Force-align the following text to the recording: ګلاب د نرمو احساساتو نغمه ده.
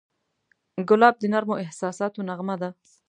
ګلاب 0.87 1.15
د 1.19 1.23
نرمو 1.33 1.61
احساساتو 1.63 2.19
نغمه 2.29 2.55
ده. 2.61 2.69